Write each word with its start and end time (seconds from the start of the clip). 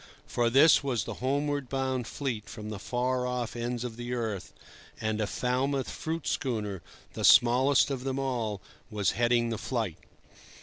For 0.25 0.49
this 0.49 0.83
was 0.83 1.03
the 1.03 1.13
homeward 1.21 1.69
bound 1.69 2.07
fleet 2.07 2.49
from 2.49 2.71
the 2.71 2.79
far 2.79 3.27
off 3.27 3.55
ends 3.55 3.83
of 3.83 3.97
the 3.97 4.13
earth, 4.15 4.51
and 4.99 5.21
a 5.21 5.27
Falmouth 5.27 5.91
fruit 5.91 6.25
schooner, 6.25 6.81
the 7.13 7.23
smallest 7.23 7.91
of 7.91 8.03
them 8.03 8.17
all, 8.17 8.61
was 8.89 9.11
heading 9.11 9.49
the 9.51 9.59
flight. 9.59 9.99